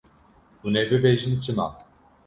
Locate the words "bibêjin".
0.89-1.35